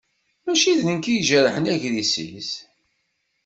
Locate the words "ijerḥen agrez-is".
1.15-2.51